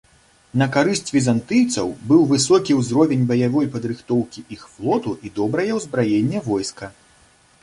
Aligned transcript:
На 0.59 0.65
карысць 0.75 1.11
візантыйцаў 1.15 1.91
быў 2.11 2.21
высокі 2.31 2.77
ўзровень 2.79 3.27
баявой 3.33 3.69
падрыхтоўкі 3.77 4.45
іх 4.57 4.65
флоту 4.79 5.15
і 5.29 5.35
добрае 5.37 5.69
ўзбраенне 5.79 6.39
войска. 6.51 6.85